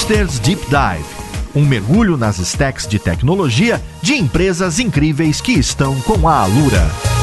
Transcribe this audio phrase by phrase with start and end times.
[0.00, 1.20] Hipsters Deep Dive
[1.54, 7.19] um mergulho nas stacks de tecnologia de empresas incríveis que estão com a Alura.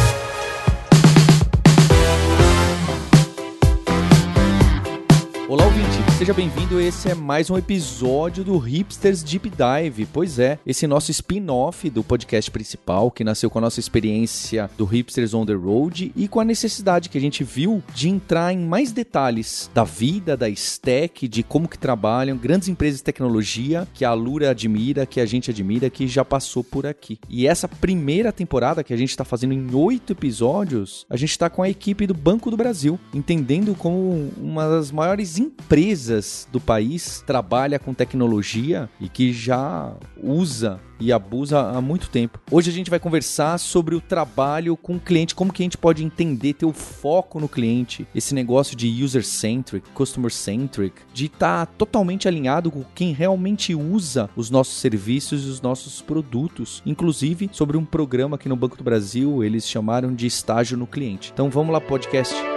[6.17, 6.81] Seja bem-vindo.
[6.81, 10.07] Esse é mais um episódio do Hipsters Deep Dive.
[10.11, 14.83] Pois é, esse nosso spin-off do podcast principal, que nasceu com a nossa experiência do
[14.83, 18.57] Hipsters on the Road e com a necessidade que a gente viu de entrar em
[18.57, 24.03] mais detalhes da vida, da stack, de como que trabalham grandes empresas de tecnologia que
[24.03, 27.19] a Lura admira, que a gente admira, que já passou por aqui.
[27.29, 31.47] E essa primeira temporada que a gente está fazendo em oito episódios, a gente está
[31.47, 36.59] com a equipe do Banco do Brasil, entendendo como uma das maiores empresas empresas do
[36.59, 42.39] país trabalha com tecnologia e que já usa e abusa há muito tempo.
[42.49, 45.77] Hoje a gente vai conversar sobre o trabalho com o cliente, como que a gente
[45.77, 51.71] pode entender, ter o foco no cliente, esse negócio de user-centric, customer-centric, de estar tá
[51.77, 56.81] totalmente alinhado com quem realmente usa os nossos serviços e os nossos produtos.
[56.83, 61.31] Inclusive sobre um programa aqui no Banco do Brasil, eles chamaram de estágio no cliente.
[61.31, 62.56] Então vamos lá, podcast.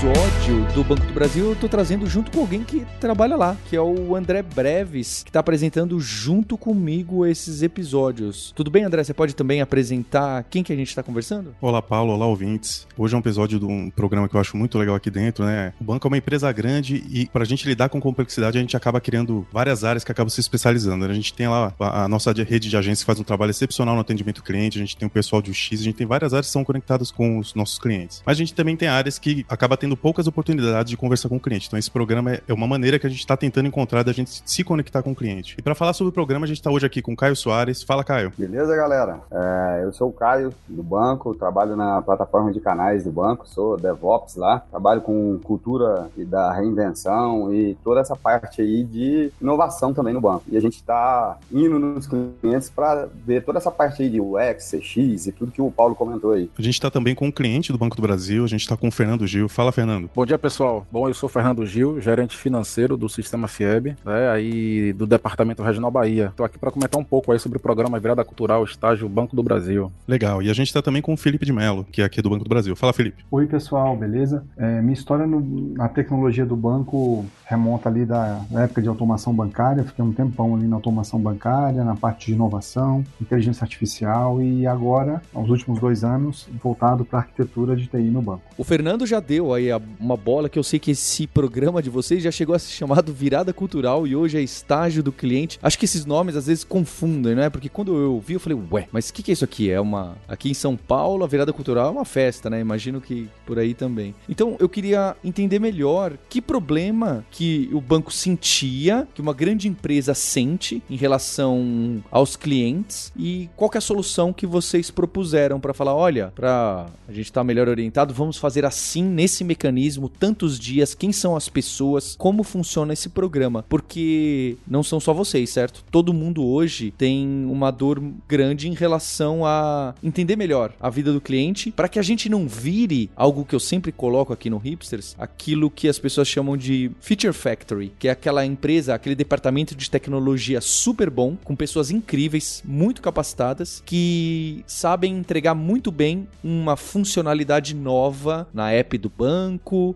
[0.00, 3.76] Episódio do Banco do Brasil eu tô trazendo junto com alguém que trabalha lá, que
[3.76, 8.50] é o André Breves, que tá apresentando junto comigo esses episódios.
[8.56, 9.04] Tudo bem, André?
[9.04, 11.54] Você pode também apresentar quem que a gente tá conversando?
[11.60, 12.14] Olá, Paulo.
[12.14, 12.88] Olá, ouvintes.
[12.96, 15.74] Hoje é um episódio de um programa que eu acho muito legal aqui dentro, né?
[15.78, 19.02] O banco é uma empresa grande e pra gente lidar com complexidade, a gente acaba
[19.02, 21.04] criando várias áreas que acabam se especializando.
[21.04, 24.00] A gente tem lá a nossa rede de agências que faz um trabalho excepcional no
[24.00, 26.52] atendimento cliente, a gente tem o pessoal de UX, a gente tem várias áreas que
[26.52, 28.22] são conectadas com os nossos clientes.
[28.24, 31.40] Mas a gente também tem áreas que acaba tendo poucas oportunidades de conversar com o
[31.40, 31.66] cliente.
[31.66, 34.64] Então, esse programa é uma maneira que a gente está tentando encontrar da gente se
[34.64, 35.54] conectar com o cliente.
[35.58, 37.82] E para falar sobre o programa, a gente está hoje aqui com o Caio Soares.
[37.82, 38.32] Fala, Caio.
[38.36, 39.20] Beleza, galera?
[39.30, 43.76] É, eu sou o Caio, do banco, trabalho na plataforma de canais do banco, sou
[43.76, 50.14] DevOps lá, trabalho com cultura da reinvenção e toda essa parte aí de inovação também
[50.14, 50.44] no banco.
[50.48, 54.70] E a gente está indo nos clientes para ver toda essa parte aí de UX,
[54.70, 56.50] CX e tudo que o Paulo comentou aí.
[56.58, 58.88] A gente está também com o cliente do Banco do Brasil, a gente está com
[58.88, 59.48] o Fernando Gil.
[59.48, 60.10] Fala, Fernando.
[60.14, 60.86] Bom dia, pessoal.
[60.92, 65.90] Bom, eu sou Fernando Gil, gerente financeiro do Sistema FIEB, né, aí do Departamento Regional
[65.90, 66.26] Bahia.
[66.26, 69.42] Estou aqui para comentar um pouco aí sobre o programa Virada Cultural Estágio Banco do
[69.42, 69.90] Brasil.
[70.06, 70.42] Legal.
[70.42, 72.44] E a gente está também com o Felipe de Mello, que é aqui do Banco
[72.44, 72.76] do Brasil.
[72.76, 73.24] Fala, Felipe.
[73.30, 74.44] Oi, pessoal, beleza?
[74.58, 75.40] É, minha história no,
[75.74, 79.82] na tecnologia do banco remonta ali da, época de automação bancária.
[79.82, 85.22] Fiquei um tempão ali na automação bancária, na parte de inovação, inteligência artificial e agora,
[85.34, 88.42] nos últimos dois anos, voltado para arquitetura de TI no banco.
[88.58, 92.22] O Fernando já deu aí uma bola que eu sei que esse programa de vocês
[92.22, 95.58] já chegou a ser chamado Virada Cultural e hoje é Estágio do Cliente.
[95.62, 97.50] Acho que esses nomes às vezes confundem, né?
[97.50, 99.70] Porque quando eu vi, eu falei, ué, mas o que, que é isso aqui?
[99.70, 100.16] É uma.
[100.28, 102.60] Aqui em São Paulo, a Virada Cultural é uma festa, né?
[102.60, 104.14] Imagino que por aí também.
[104.28, 110.14] Então eu queria entender melhor que problema que o banco sentia, que uma grande empresa
[110.14, 115.94] sente em relação aos clientes e qual é a solução que vocês propuseram para falar,
[115.94, 119.59] olha, para a gente estar tá melhor orientado, vamos fazer assim nesse mecanismo,
[120.08, 125.50] tantos dias, quem são as pessoas, como funciona esse programa, porque não são só vocês,
[125.50, 125.84] certo?
[125.90, 131.20] Todo mundo hoje tem uma dor grande em relação a entender melhor a vida do
[131.20, 135.14] cliente, para que a gente não vire algo que eu sempre coloco aqui no Hipsters,
[135.18, 139.90] aquilo que as pessoas chamam de Feature Factory, que é aquela empresa, aquele departamento de
[139.90, 147.74] tecnologia super bom, com pessoas incríveis, muito capacitadas, que sabem entregar muito bem uma funcionalidade
[147.74, 149.39] nova na app do banco,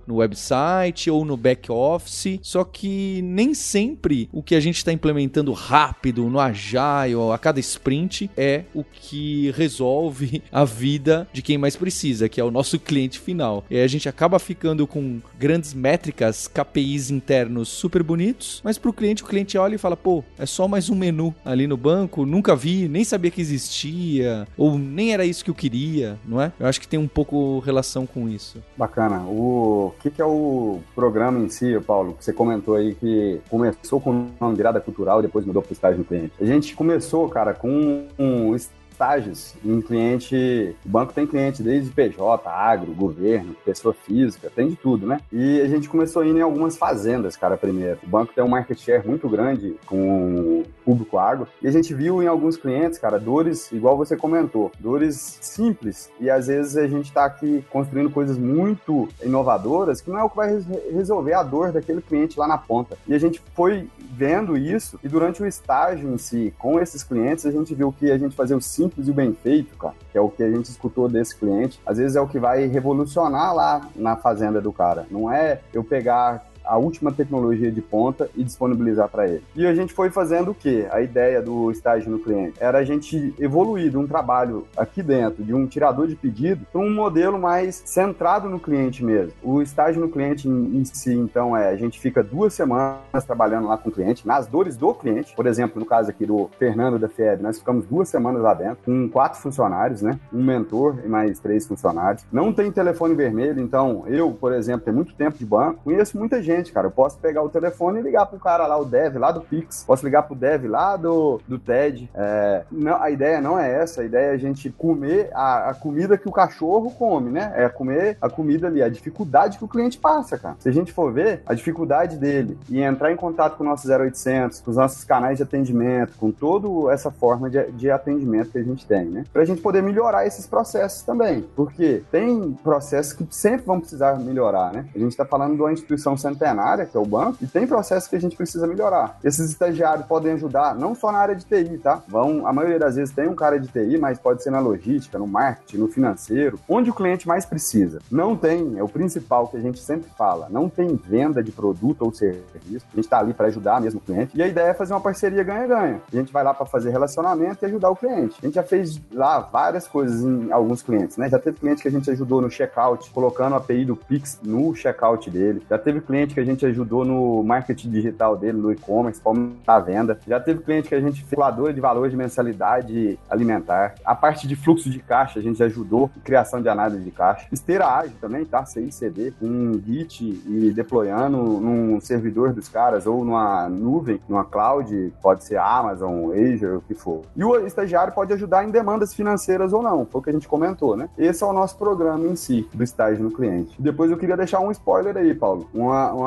[0.06, 2.38] no website ou no back office.
[2.42, 7.60] Só que nem sempre o que a gente está implementando rápido no agile, a cada
[7.60, 12.78] sprint, é o que resolve a vida de quem mais precisa, que é o nosso
[12.78, 13.64] cliente final.
[13.70, 18.92] E a gente acaba ficando com grandes métricas, KPIs internos super bonitos, mas para o
[18.92, 22.24] cliente, o cliente olha e fala: pô, é só mais um menu ali no banco,
[22.24, 26.52] nunca vi, nem sabia que existia, ou nem era isso que eu queria, não é?
[26.58, 28.62] Eu acho que tem um pouco relação com isso.
[28.76, 29.24] Bacana.
[29.36, 34.00] O que, que é o programa em si, Paulo, que você comentou aí que começou
[34.00, 36.32] com uma virada cultural e depois mudou para o estágio do cliente?
[36.40, 38.54] A gente começou, cara, com um
[38.94, 40.76] estágios em cliente.
[40.86, 45.20] O banco tem cliente desde PJ, agro, governo, pessoa física, tem de tudo, né?
[45.32, 47.98] E a gente começou ir em algumas fazendas, cara, primeiro.
[48.04, 51.48] O banco tem um market share muito grande com público água.
[51.62, 56.10] E a gente viu em alguns clientes, cara, dores, igual você comentou, dores simples.
[56.20, 60.30] E às vezes a gente está aqui construindo coisas muito inovadoras que não é o
[60.30, 62.96] que vai resolver a dor daquele cliente lá na ponta.
[63.06, 67.46] E a gente foi vendo isso e durante o estágio em si, com esses clientes,
[67.46, 70.18] a gente viu que a gente fazer o simples e o bem feito, cara, que
[70.18, 73.54] é o que a gente escutou desse cliente, às vezes é o que vai revolucionar
[73.54, 75.06] lá na fazenda do cara.
[75.10, 79.44] Não é eu pegar a última tecnologia de ponta e disponibilizar para ele.
[79.54, 80.86] E a gente foi fazendo o quê?
[80.90, 85.44] A ideia do estágio no cliente era a gente evoluir de um trabalho aqui dentro,
[85.44, 89.32] de um tirador de pedido, para um modelo mais centrado no cliente mesmo.
[89.42, 93.68] O estágio no cliente em, em si, então, é a gente fica duas semanas trabalhando
[93.68, 95.34] lá com o cliente, nas dores do cliente.
[95.34, 98.78] Por exemplo, no caso aqui do Fernando da FIEB, nós ficamos duas semanas lá dentro,
[98.84, 100.18] com quatro funcionários, né?
[100.32, 102.24] Um mentor e mais três funcionários.
[102.32, 106.42] Não tem telefone vermelho, então eu, por exemplo, tenho muito tempo de banco, conheço muita
[106.42, 106.86] gente gente, cara.
[106.86, 109.84] Eu posso pegar o telefone e ligar pro cara lá, o dev lá do Pix.
[109.84, 112.10] Posso ligar pro dev lá do, do TED.
[112.14, 114.02] É, não, a ideia não é essa.
[114.02, 117.52] A ideia é a gente comer a, a, comida que o cachorro come, né?
[117.56, 120.56] É comer a comida ali, a dificuldade que o cliente passa, cara.
[120.58, 123.88] Se a gente for ver a dificuldade dele e entrar em contato com o nosso
[123.88, 128.58] 0800, com os nossos canais de atendimento, com toda essa forma de, de atendimento que
[128.58, 129.24] a gente tem, né?
[129.32, 131.44] Pra gente poder melhorar esses processos também.
[131.54, 134.86] Porque tem processos que sempre vão precisar melhorar, né?
[134.94, 137.66] A gente tá falando de uma instituição centenária centenária, que é o banco, e tem
[137.66, 139.18] processos que a gente precisa melhorar.
[139.24, 142.02] Esses estagiários podem ajudar, não só na área de TI, tá?
[142.06, 145.18] Vão, a maioria das vezes tem um cara de TI, mas pode ser na logística,
[145.18, 148.00] no marketing, no financeiro, onde o cliente mais precisa.
[148.10, 152.02] Não tem, é o principal que a gente sempre fala, não tem venda de produto
[152.02, 152.86] ou serviço.
[152.92, 154.36] A gente está ali para ajudar mesmo o cliente.
[154.36, 156.00] E a ideia é fazer uma parceria ganha-ganha.
[156.12, 158.36] A gente vai lá para fazer relacionamento e ajudar o cliente.
[158.42, 161.28] A gente já fez lá várias coisas em alguns clientes, né?
[161.28, 164.74] Já teve cliente que a gente ajudou no checkout, colocando a API do Pix no
[164.74, 165.62] checkout dele.
[165.68, 169.76] Já teve cliente que a gente ajudou no marketing digital dele, no e-commerce, para aumentar
[169.76, 170.18] a venda.
[170.26, 171.44] Já teve cliente que a gente fez
[171.74, 173.94] de valor de mensalidade alimentar.
[174.04, 177.46] A parte de fluxo de caixa, a gente ajudou criação de análise de caixa.
[177.52, 178.64] Esteira ágil também, tá?
[178.64, 185.44] CICD, com Git e deployando num servidor dos caras ou numa nuvem, numa cloud, pode
[185.44, 187.22] ser Amazon, Azure, o que for.
[187.36, 190.48] E o estagiário pode ajudar em demandas financeiras ou não, foi o que a gente
[190.48, 191.08] comentou, né?
[191.16, 193.80] Esse é o nosso programa em si, do estágio no cliente.
[193.80, 195.68] Depois eu queria deixar um spoiler aí, Paulo.
[195.72, 196.23] Uma, uma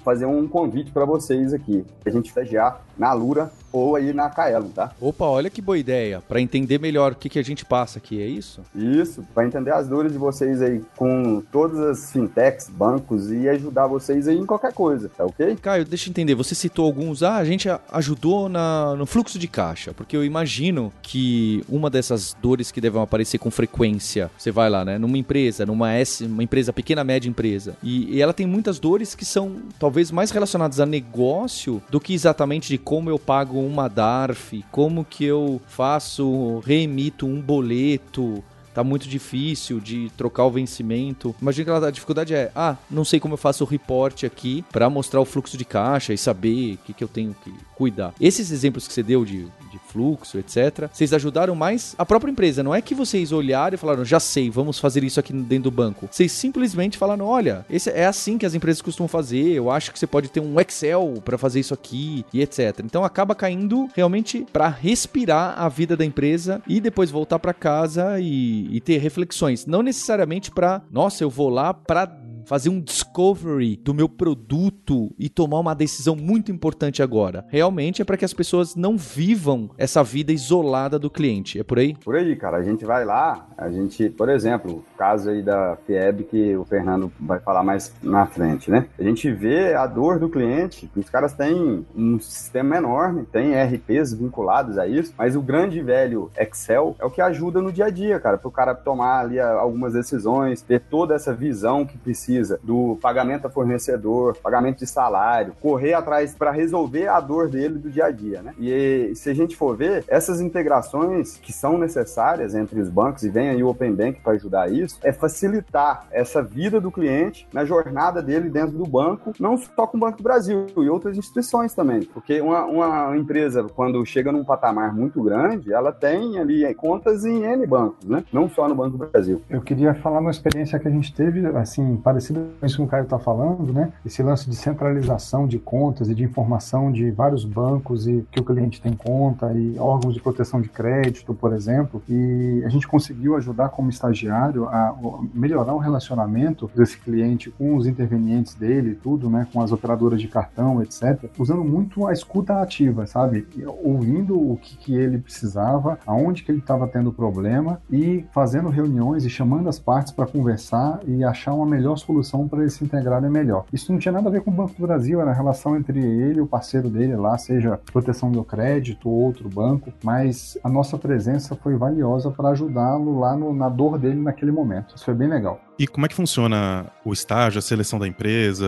[0.00, 1.84] fazer um convite para vocês aqui.
[2.04, 4.92] A gente estagiar na Lura ou aí na Kaelo, tá?
[5.00, 6.22] Opa, olha que boa ideia.
[6.26, 8.62] Para entender melhor o que, que a gente passa aqui, é isso?
[8.74, 13.86] Isso, para entender as dores de vocês aí com todas as fintechs, bancos e ajudar
[13.86, 15.56] vocês aí em qualquer coisa, tá ok?
[15.56, 16.34] Caio, deixa eu entender.
[16.34, 17.22] Você citou alguns.
[17.22, 22.34] Ah, a gente ajudou na, no fluxo de caixa, porque eu imagino que uma dessas
[22.40, 26.42] dores que devem aparecer com frequência, você vai lá, né, numa empresa, numa S, uma
[26.42, 30.80] empresa pequena, média empresa, e, e ela tem muitas dores que são talvez mais relacionadas
[30.80, 36.62] a negócio do que exatamente de como eu pago uma DARF, como que eu faço,
[36.64, 38.42] reemito um boleto,
[38.72, 41.34] tá muito difícil de trocar o vencimento.
[41.38, 44.88] Imagina que a dificuldade é, ah, não sei como eu faço o report aqui para
[44.88, 48.14] mostrar o fluxo de caixa e saber o que, que eu tenho que cuidar.
[48.18, 52.62] Esses exemplos que você deu de, de fluxo, etc., vocês ajudaram mais a própria empresa.
[52.62, 55.70] Não é que vocês olharam e falaram, já sei, vamos fazer isso aqui dentro do
[55.70, 56.08] banco.
[56.10, 59.52] Vocês simplesmente falaram, olha, esse é assim que as empresas costumam fazer.
[59.52, 62.80] Eu acho que você pode ter um Excel para fazer isso aqui e etc.
[62.84, 68.20] Então acaba caindo realmente para respirar a vida da empresa e depois voltar para casa
[68.20, 69.66] e, e ter reflexões.
[69.66, 72.06] Não necessariamente para, nossa, eu vou lá para
[72.48, 77.44] fazer um discovery do meu produto e tomar uma decisão muito importante agora.
[77.50, 81.60] Realmente é para que as pessoas não vivam essa vida isolada do cliente.
[81.60, 81.94] É por aí?
[82.02, 82.56] Por aí, cara.
[82.56, 86.64] A gente vai lá, a gente, por exemplo, o caso aí da FIEB que o
[86.64, 88.86] Fernando vai falar mais na frente, né?
[88.98, 94.14] A gente vê a dor do cliente, os caras têm um sistema enorme, tem RPs
[94.14, 97.90] vinculados a isso, mas o grande velho Excel é o que ajuda no dia a
[97.90, 102.37] dia, cara, para o cara tomar ali algumas decisões, ter toda essa visão que precisa
[102.38, 107.78] precisa do pagamento a fornecedor, pagamento de salário, correr atrás para resolver a dor dele
[107.78, 108.54] do dia a dia, né?
[108.58, 113.28] E se a gente for ver, essas integrações que são necessárias entre os bancos, e
[113.28, 117.64] vem aí o Open Bank para ajudar isso, é facilitar essa vida do cliente na
[117.64, 121.74] jornada dele dentro do banco, não só com o Banco do Brasil e outras instituições
[121.74, 122.02] também.
[122.02, 127.44] Porque uma, uma empresa, quando chega num patamar muito grande, ela tem ali contas em
[127.44, 128.24] N bancos, né?
[128.32, 129.42] Não só no Banco do Brasil.
[129.48, 132.82] Eu queria falar uma experiência que a gente teve, assim, para parecido com isso que
[132.82, 133.92] o Caio está falando, né?
[134.04, 138.44] Esse lance de centralização de contas e de informação de vários bancos e que o
[138.44, 142.02] cliente tem conta e órgãos de proteção de crédito, por exemplo.
[142.08, 144.94] E a gente conseguiu ajudar como estagiário a
[145.32, 149.46] melhorar o relacionamento desse cliente com os intervenientes dele, tudo, né?
[149.52, 151.30] Com as operadoras de cartão, etc.
[151.38, 153.46] Usando muito a escuta ativa, sabe?
[153.82, 159.24] Ouvindo o que, que ele precisava, aonde que ele estava tendo problema e fazendo reuniões
[159.24, 163.30] e chamando as partes para conversar e achar uma melhor solução para eles se integrarem
[163.30, 163.66] melhor.
[163.72, 165.98] Isso não tinha nada a ver com o Banco do Brasil, era a relação entre
[165.98, 170.68] ele e o parceiro dele lá, seja proteção do crédito ou outro banco, mas a
[170.68, 174.96] nossa presença foi valiosa para ajudá-lo lá no, na dor dele naquele momento.
[174.96, 175.67] Isso foi bem legal.
[175.78, 178.66] E como é que funciona o estágio, a seleção da empresa?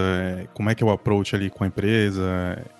[0.54, 2.22] Como é que é o approach ali com a empresa?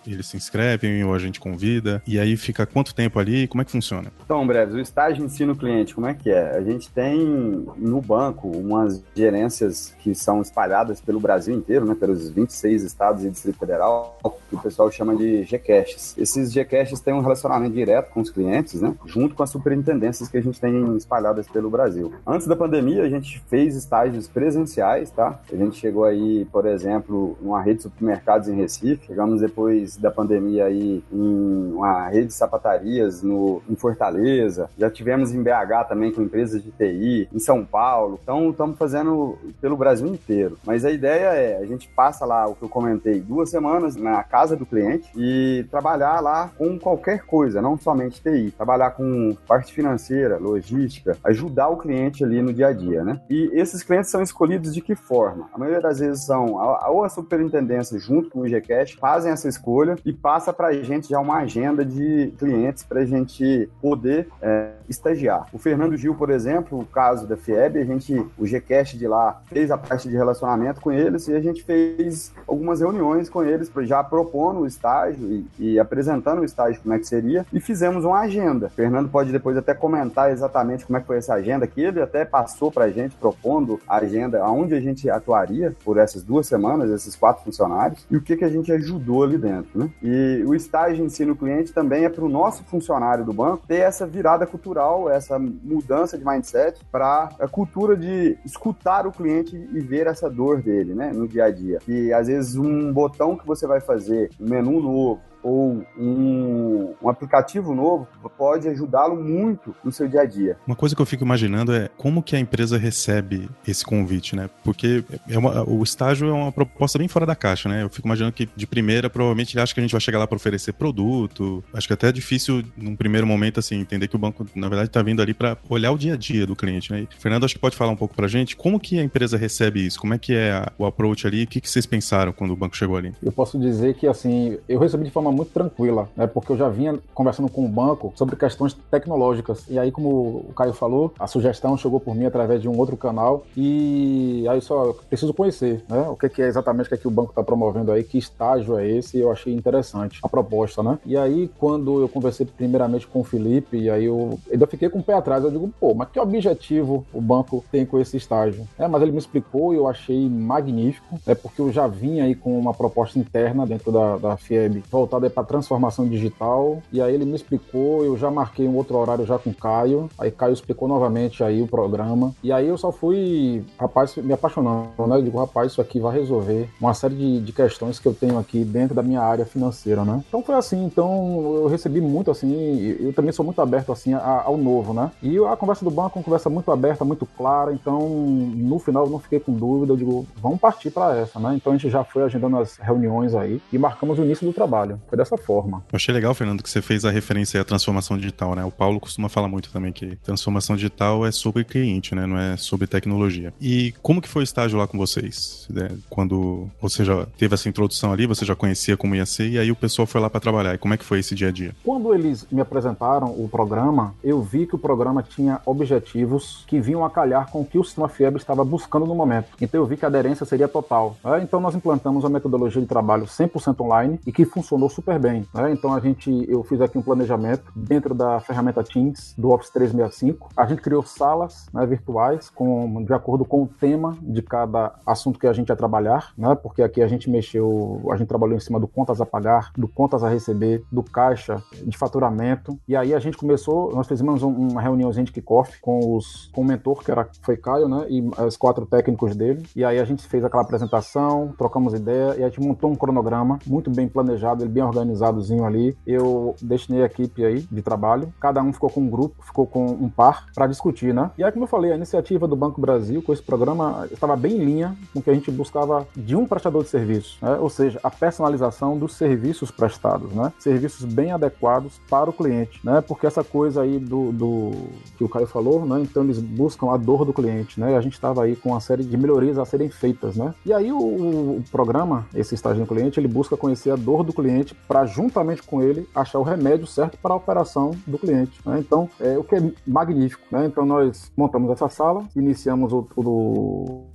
[0.07, 2.01] Eles se inscrevem ou a gente convida?
[2.07, 3.49] E aí fica quanto tempo ali?
[3.49, 4.13] Como é que funciona?
[4.25, 6.57] Então, Breves, o estágio ensina o cliente, como é que é?
[6.57, 12.31] A gente tem no banco umas gerências que são espalhadas pelo Brasil inteiro, né, pelos
[12.31, 14.17] 26 estados e Distrito Federal,
[14.49, 16.17] que o pessoal chama de GCaches.
[16.17, 20.37] Esses GCaches têm um relacionamento direto com os clientes, né, junto com as superintendências que
[20.37, 22.15] a gente tem espalhadas pelo Brasil.
[22.25, 25.41] Antes da pandemia, a gente fez estágios presenciais, tá?
[25.53, 30.11] A gente chegou aí, por exemplo, numa rede de supermercados em Recife, chegamos depois da
[30.11, 36.13] pandemia aí em uma rede de sapatarias no, em Fortaleza, já tivemos em BH também
[36.13, 40.59] com empresas de TI, em São Paulo, então estamos fazendo pelo Brasil inteiro.
[40.65, 44.23] Mas a ideia é, a gente passa lá, o que eu comentei, duas semanas na
[44.23, 49.73] casa do cliente e trabalhar lá com qualquer coisa, não somente TI, trabalhar com parte
[49.73, 53.21] financeira, logística, ajudar o cliente ali no dia a dia, né?
[53.29, 55.49] E esses clientes são escolhidos de que forma?
[55.53, 56.55] A maioria das vezes são
[56.89, 61.09] ou a superintendência junto com o GCash fazem essa escolha e passa para a gente
[61.09, 65.47] já uma agenda de clientes para a gente poder é, estagiar.
[65.53, 69.41] O Fernando Gil, por exemplo, o caso da FIEB, a gente, o GCash de lá
[69.47, 73.71] fez a parte de relacionamento com eles e a gente fez algumas reuniões com eles
[73.83, 78.05] já propondo o estágio e, e apresentando o estágio como é que seria e fizemos
[78.05, 78.67] uma agenda.
[78.67, 82.01] O Fernando pode depois até comentar exatamente como é que foi essa agenda que ele
[82.03, 86.47] até passou para a gente propondo a agenda aonde a gente atuaria por essas duas
[86.47, 89.79] semanas, esses quatro funcionários, e o que, que a gente ajudou ali dentro.
[89.79, 89.91] Né?
[90.03, 94.07] E o estágio ensino cliente também é para o nosso funcionário do banco ter essa
[94.07, 100.07] virada cultural, essa mudança de mindset para a cultura de escutar o cliente e ver
[100.07, 101.79] essa dor dele né, no dia a dia.
[101.87, 107.09] E às vezes um botão que você vai fazer, um menu novo, ou um, um
[107.09, 108.07] aplicativo novo
[108.37, 110.57] pode ajudá-lo muito no seu dia a dia.
[110.67, 114.49] Uma coisa que eu fico imaginando é como que a empresa recebe esse convite, né?
[114.65, 117.83] Porque é uma, o estágio é uma proposta bem fora da caixa, né?
[117.83, 120.27] Eu fico imaginando que de primeira provavelmente ele acha que a gente vai chegar lá
[120.27, 121.63] para oferecer produto.
[121.73, 124.89] Acho que até é difícil num primeiro momento assim entender que o banco na verdade
[124.89, 127.01] está vindo ali para olhar o dia a dia do cliente, né?
[127.01, 129.37] E, Fernando, acho que pode falar um pouco para a gente como que a empresa
[129.37, 132.33] recebe isso, como é que é a, o approach ali, o que, que vocês pensaram
[132.33, 133.13] quando o banco chegou ali?
[133.23, 136.27] Eu posso dizer que assim eu recebi de forma forma muito tranquila, né?
[136.27, 139.65] Porque eu já vinha conversando com o banco sobre questões tecnológicas.
[139.69, 140.09] E aí, como
[140.49, 143.45] o Caio falou, a sugestão chegou por mim através de um outro canal.
[143.57, 146.09] E aí só preciso conhecer, né?
[146.09, 148.77] O que é exatamente o que, é que o banco está promovendo aí, que estágio
[148.79, 150.99] é esse, eu achei interessante a proposta, né?
[151.07, 154.99] E aí, quando eu conversei primeiramente com o Felipe, e aí eu ainda fiquei com
[154.99, 158.67] o pé atrás, eu digo, pô, mas que objetivo o banco tem com esse estágio?
[158.79, 162.35] É, mas ele me explicou e eu achei magnífico, é porque eu já vinha aí
[162.35, 166.79] com uma proposta interna dentro da, da FIEB voltada voltada para transformação digital.
[166.93, 170.09] E aí ele me explicou, eu já marquei um outro horário já com o Caio.
[170.19, 172.33] Aí Caio explicou novamente aí o programa.
[172.43, 175.17] E aí eu só fui, rapaz, me apaixonando, né?
[175.17, 178.39] Eu digo, rapaz, isso aqui vai resolver uma série de, de questões que eu tenho
[178.39, 180.23] aqui dentro da minha área financeira, né?
[180.29, 184.57] Então foi assim, então eu recebi muito assim, eu também sou muito aberto assim ao
[184.57, 185.11] novo, né?
[185.23, 189.05] E a conversa do banco é uma conversa muito aberta, muito clara, então no final
[189.05, 191.55] eu não fiquei com dúvida, eu digo, vamos partir para essa, né?
[191.57, 195.01] Então a gente já foi agendando as reuniões aí e marcamos o início do trabalho.
[195.11, 195.79] Foi dessa forma.
[195.93, 198.65] Eu achei legal, Fernando, que você fez a referência à transformação digital, né?
[198.65, 202.27] O Paulo costuma falar muito também que transformação digital é sobre cliente, né?
[202.27, 203.53] Não é sobre tecnologia.
[203.61, 205.67] E como que foi o estágio lá com vocês?
[205.69, 205.91] Né?
[206.09, 209.73] Quando você já teve essa introdução ali, você já conhecia como ia ser, e aí
[209.73, 210.75] o pessoal foi lá para trabalhar.
[210.75, 211.75] E como é que foi esse dia a dia?
[211.85, 217.05] Quando eles me apresentaram o programa, eu vi que o programa tinha objetivos que vinham
[217.05, 219.49] a calhar com o que o sistema estava buscando no momento.
[219.61, 221.17] Então eu vi que a aderência seria total.
[221.25, 221.43] Né?
[221.43, 225.47] Então nós implantamos uma metodologia de trabalho 100% online e que funcionou super bem.
[225.55, 225.73] Né?
[225.73, 230.49] Então a gente, eu fiz aqui um planejamento dentro da ferramenta Teams do Office 365.
[230.57, 235.39] A gente criou salas né, virtuais com, de acordo com o tema de cada assunto
[235.39, 236.55] que a gente ia trabalhar, né?
[236.55, 239.89] Porque aqui a gente mexeu, a gente trabalhou em cima do contas a pagar, do
[239.89, 242.79] contas a receber, do caixa, de faturamento.
[242.87, 246.63] E aí a gente começou, nós fizemos um, uma reuniãozinha de kickoff com os com
[246.63, 248.07] o mentor que era foi Caio, né?
[248.09, 249.63] E os quatro técnicos dele.
[249.75, 253.59] E aí a gente fez aquela apresentação, trocamos ideia e a gente montou um cronograma
[253.67, 255.97] muito bem planejado, ele bem organizadozinho ali.
[256.07, 259.87] Eu destinei a equipe aí de trabalho, cada um ficou com um grupo, ficou com
[259.87, 261.31] um par para discutir, né?
[261.39, 264.57] E aí, como eu falei, a iniciativa do Banco Brasil com esse programa estava bem
[264.57, 267.57] em linha com o que a gente buscava de um prestador de serviço, né?
[267.57, 270.53] ou seja, a personalização dos serviços prestados, né?
[270.59, 273.01] Serviços bem adequados para o cliente, né?
[273.01, 274.71] Porque essa coisa aí do, do
[275.17, 276.01] que o Caio falou, né?
[276.01, 277.97] Então eles buscam a dor do cliente, né?
[277.97, 280.55] A gente estava aí com uma série de melhorias a serem feitas, né?
[280.65, 284.33] E aí o, o programa, esse estágio do cliente, ele busca conhecer a dor do
[284.33, 288.61] cliente para juntamente com ele achar o remédio certo para a operação do cliente.
[288.67, 288.79] Né?
[288.79, 290.43] Então, é o que é magnífico.
[290.51, 290.67] Né?
[290.67, 294.07] Então nós montamos essa sala, iniciamos o, o,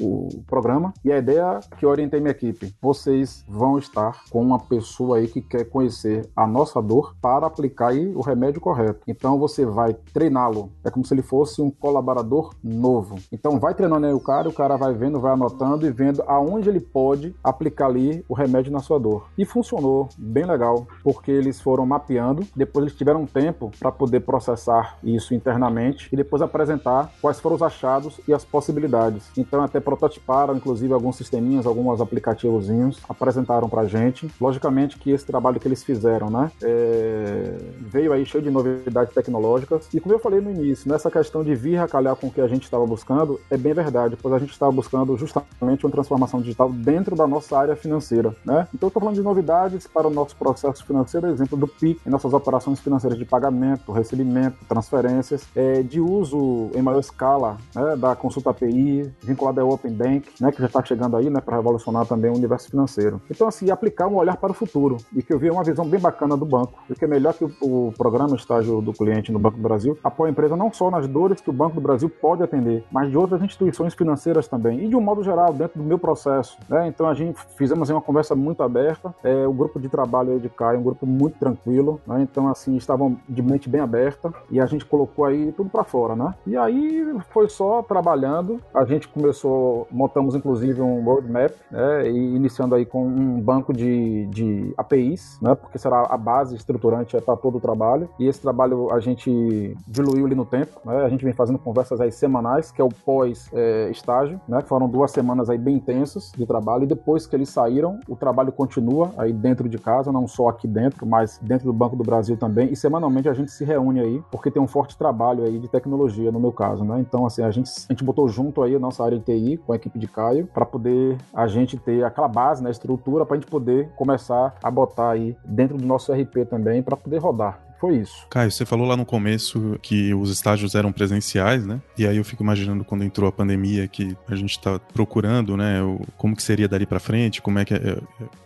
[0.00, 5.18] o programa e a ideia que orientei minha equipe, vocês vão estar com uma pessoa
[5.18, 9.00] aí que quer conhecer a nossa dor para aplicar aí o remédio correto.
[9.06, 13.16] Então você vai treiná-lo, é como se ele fosse um colaborador novo.
[13.32, 16.68] Então vai treinando aí o cara, o cara vai vendo, vai anotando e vendo aonde
[16.68, 19.28] ele pode aplicar ali o remédio na sua dor.
[19.36, 24.98] E funcionou bem legal, porque eles foram mapeando, depois eles tiveram tempo para poder processar
[25.02, 29.30] isso internamente e depois apresentar quais foram os achados e as possibilidades.
[29.36, 34.30] Então até prototiparam, inclusive, alguns sisteminhas, alguns aplicativozinhos, apresentaram pra gente.
[34.40, 37.56] Logicamente que esse trabalho que eles fizeram, né, é...
[37.80, 39.88] veio aí cheio de novidades tecnológicas.
[39.92, 42.48] E como eu falei no início, nessa questão de vir racalhar com o que a
[42.48, 46.70] gente estava buscando, é bem verdade, pois a gente estava buscando justamente uma transformação digital
[46.70, 48.68] dentro da nossa área financeira, né?
[48.74, 52.10] Então eu estou falando de novidades para o nosso processo financeiro, exemplo do PIC, em
[52.10, 58.16] nossas operações financeiras de pagamento, recebimento, transferências, é, de uso em maior escala né, da
[58.16, 62.04] consulta API, vinculada ao Open Bank, né, que já está chegando aí, né, para revolucionar
[62.06, 63.22] também o universo financeiro.
[63.30, 66.00] Então, assim, aplicar um olhar para o futuro e que eu vi uma visão bem
[66.00, 69.56] bacana do banco, porque é melhor que o, o programa estágio do cliente no Banco
[69.56, 72.42] do Brasil apoie a empresa não só nas dores que o Banco do Brasil pode
[72.42, 75.98] atender, mas de outras instituições financeiras também e de um modo geral dentro do meu
[75.98, 76.58] processo.
[76.68, 76.88] Né?
[76.88, 79.14] Então, a gente fizemos uma conversa muito aberta.
[79.22, 82.22] É, o grupo de trabalho de cá é um grupo muito tranquilo, né?
[82.22, 86.16] então assim estavam de mente bem aberta e a gente colocou aí tudo para fora,
[86.16, 86.34] né?
[86.46, 88.60] E aí foi só trabalhando.
[88.72, 94.26] A gente começou montamos inclusive um roadmap, né, e iniciando aí com um banco de,
[94.26, 98.08] de APIs, né, porque será a base estruturante para todo o trabalho.
[98.18, 102.00] E esse trabalho a gente diluiu ali no tempo, né, a gente vem fazendo conversas
[102.00, 106.46] aí semanais, que é o pós-estágio, né, que foram duas semanas aí bem intensas de
[106.46, 106.84] trabalho.
[106.84, 110.66] E depois que eles saíram, o trabalho continua aí dentro de casa, não só aqui
[110.66, 112.72] dentro, mas dentro do Banco do Brasil também.
[112.72, 116.30] E semanalmente a gente se reúne aí, porque tem um forte trabalho aí de tecnologia,
[116.30, 117.00] no meu caso, né?
[117.00, 119.72] Então, assim, a gente, a gente botou junto aí a nossa área de TI com
[119.72, 123.40] a equipe de Caio, para poder a gente ter aquela base, né, estrutura, para a
[123.40, 127.96] gente poder começar a botar aí dentro do nosso RP também, para poder rodar foi
[127.96, 128.26] isso.
[128.30, 131.80] Caio, você falou lá no começo que os estágios eram presenciais, né?
[131.98, 135.78] E aí eu fico imaginando quando entrou a pandemia que a gente tá procurando, né?
[136.16, 137.98] Como que seria dali para frente, como é que, é, é,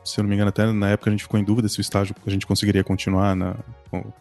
[0.04, 1.80] se eu não me engano, até na época a gente ficou em dúvida se o
[1.80, 3.54] estágio a gente conseguiria continuar na,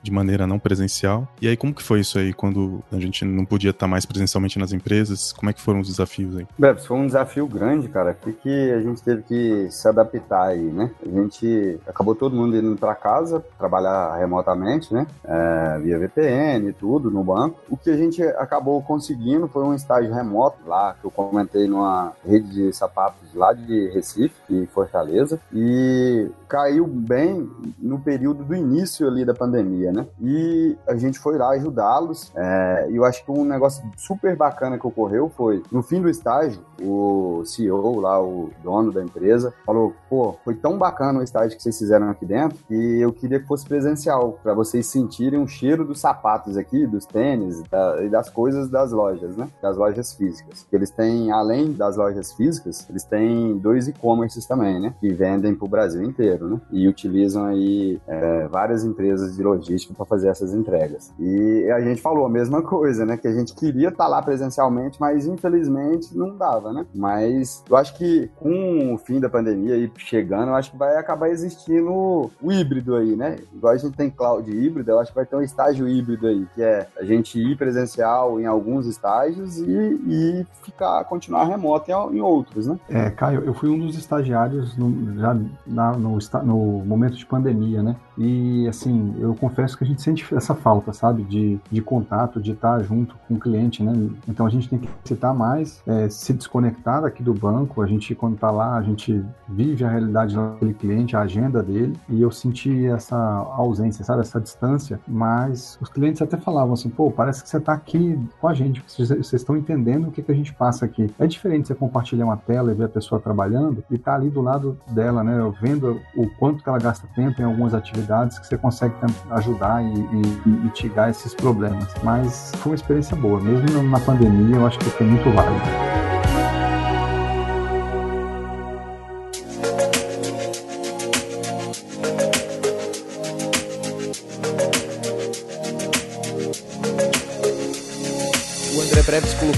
[0.02, 1.28] de maneira não presencial.
[1.42, 4.60] E aí como que foi isso aí quando a gente não podia estar mais presencialmente
[4.60, 5.32] nas empresas?
[5.34, 6.48] Como é que foram os desafios aí?
[6.58, 10.92] Bebs, foi um desafio grande, cara, porque a gente teve que se adaptar aí, né?
[11.06, 15.07] A gente acabou todo mundo indo para casa, trabalhar remotamente, né?
[15.24, 17.60] É, via VPN e tudo no banco.
[17.70, 22.14] O que a gente acabou conseguindo foi um estágio remoto lá, que eu comentei numa
[22.26, 29.08] rede de sapatos lá de Recife e Fortaleza, e caiu bem no período do início
[29.08, 30.08] ali da pandemia, né?
[30.22, 34.78] E a gente foi lá ajudá-los, é, e eu acho que um negócio super bacana
[34.78, 39.94] que ocorreu foi, no fim do estágio, o CEO lá, o dono da empresa, falou,
[40.10, 43.48] pô, foi tão bacana o estágio que vocês fizeram aqui dentro, que eu queria que
[43.48, 48.30] fosse presencial, para vocês sentirem o cheiro dos sapatos aqui, dos tênis da, e das
[48.30, 49.48] coisas das lojas, né?
[49.62, 50.66] Das lojas físicas.
[50.72, 54.94] Eles têm, além das lojas físicas, eles têm dois e-commerces também, né?
[55.00, 56.62] Que vendem para o Brasil inteiro, né?
[56.72, 61.14] E utilizam aí é, várias empresas de logística para fazer essas entregas.
[61.20, 63.18] E a gente falou a mesma coisa, né?
[63.18, 66.86] Que a gente queria estar tá lá presencialmente, mas infelizmente não dava, né?
[66.94, 70.96] Mas eu acho que com o fim da pandemia aí chegando, eu acho que vai
[70.98, 73.38] acabar existindo o híbrido aí, né?
[73.54, 76.28] Igual a gente tem cloud híbrido, híbrida, eu acho que vai ter um estágio híbrido
[76.28, 79.72] aí, que é a gente ir presencial em alguns estágios e,
[80.08, 82.80] e ficar, continuar remoto em, em, outros, né?
[82.90, 87.82] É, Caio, eu fui um dos estagiários no, já na, no, no momento de pandemia,
[87.82, 87.96] né?
[88.18, 91.24] E assim, eu confesso que a gente sente essa falta, sabe?
[91.24, 93.94] De, de contato, de estar junto com o cliente, né?
[94.28, 97.82] Então a gente tem que citar mais, é, se desconectar aqui do banco.
[97.82, 101.96] A gente, quando tá lá, a gente vive a realidade daquele cliente, a agenda dele.
[102.10, 104.22] E eu senti essa ausência, sabe?
[104.22, 105.00] Essa distância.
[105.08, 108.84] Mas os clientes até falavam assim, pô, parece que você tá aqui com a gente,
[108.88, 111.14] vocês estão entendendo o que, que a gente passa aqui.
[111.20, 114.42] É diferente você compartilhar uma tela e ver a pessoa trabalhando e tá ali do
[114.42, 115.38] lado dela, né?
[115.62, 118.07] Vendo o quanto que ela gasta tempo em algumas atividades
[118.40, 118.94] que você consegue
[119.32, 121.88] ajudar e, e, e mitigar esses problemas.
[122.04, 126.17] Mas foi uma experiência boa, mesmo na pandemia, eu acho que foi muito válido.